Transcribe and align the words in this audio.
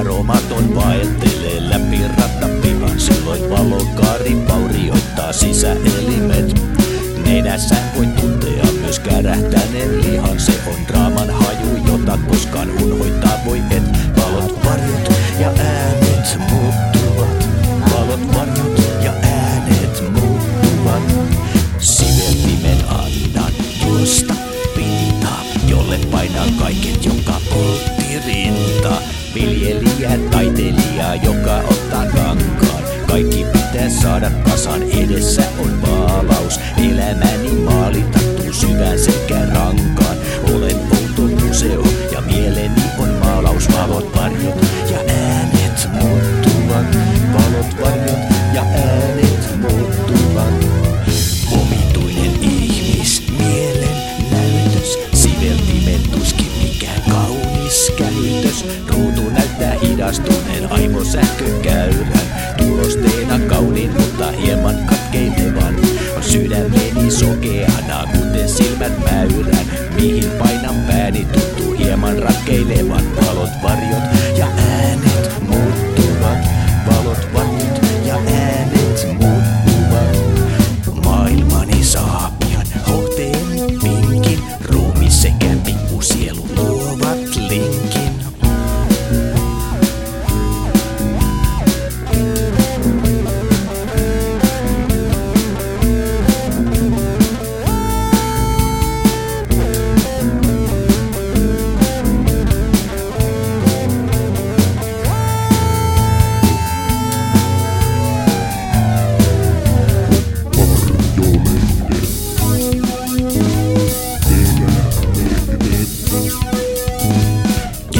Aromaton 0.00 0.74
vaeltelee 0.74 1.70
läpi 1.70 2.00
rattapihan, 2.18 3.00
silloin 3.00 3.50
valokaari 3.50 4.36
vaurioittaa 4.48 5.32
sisäelimet. 5.32 6.60
Nenässä 7.26 7.76
voi 7.96 8.06
tuntea 8.06 8.64
myös 8.80 8.98
kärähtäneen 8.98 10.00
lihan, 10.02 10.40
se 10.40 10.52
on 10.66 10.86
draaman 10.88 11.30
haju, 11.30 11.76
jota 11.86 12.18
koskaan 12.28 12.70
unhoittaa 12.70 12.93
Viljelijä, 30.04 30.30
taiteilija, 30.30 31.14
joka 31.14 31.56
ottaa 31.56 32.06
kankaan. 32.06 32.82
Kaikki 33.06 33.44
pitää 33.52 33.88
saada 33.88 34.30
kasan, 34.30 34.82
edessä 34.82 35.42
on 35.58 35.82
vaalaus. 35.82 36.60
Elämäni 36.78 37.50
maalitattu 37.50 38.52
syvään 38.52 38.98
sekä 38.98 39.38
rankaan. 39.54 40.16
Olen 40.54 40.76
outo 40.76 41.44
museo 41.46 41.84
ja 42.12 42.20
mieleni 42.20 42.82
on 42.98 43.08
maalaus. 43.08 43.68
Valot, 43.72 44.16
varjot 44.16 44.64
ja 44.90 44.98
äänet 44.98 45.88
muuttuvat. 45.92 46.98
Valot, 47.32 47.80
varjot 47.80 48.18
ja 48.54 48.62
äänet 48.62 49.60
muuttuvat. 49.60 50.66
Omituinen 51.52 52.42
ihmis, 52.42 53.22
mielen 53.38 53.96
näytös. 54.30 54.98
Siveltimen 55.12 56.00
tuskin 56.12 56.52
mikään 56.62 57.02
kaunis 57.10 57.92
käytös. 57.98 58.64
Hidastuneen 60.04 60.72
aivosähkökäyrän. 60.72 62.54
Tulosteena 62.56 63.38
kauniin, 63.38 63.90
mutta 63.92 64.30
hieman 64.30 64.76
katkeilevan. 64.86 65.74
Sydämeni 66.20 67.10
sokeana, 67.10 68.08
kuten 68.12 68.48
silmät 68.48 68.92
mäyrän. 69.04 69.66
Mihin 69.94 70.30
painan 70.38 70.74
pääni 70.86 71.26
tuntuu 71.32 71.72
hieman 71.72 72.18
ratkeilevan. 72.18 73.04
Valot 73.16 73.54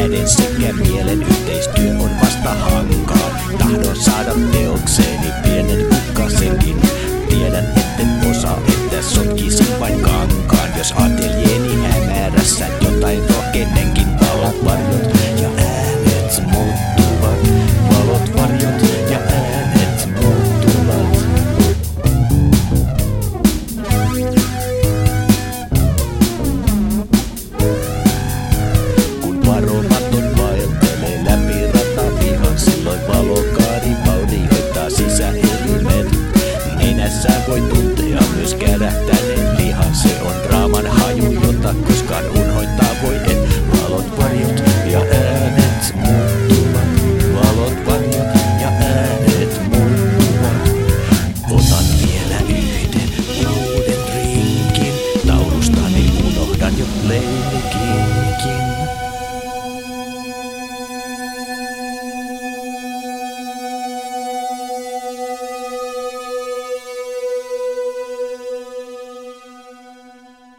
Käden 0.00 0.28
sekä 0.28 0.72
mielen 0.72 1.22
yhteistyö 1.22 1.90
on 1.90 2.10
vasta 2.20 2.54
hankaa. 2.54 3.30
Tahdon 3.58 3.96
saada 3.96 4.32
teokseni 4.52 5.32
pieni. 5.42 5.59
arroba. 29.60 30.29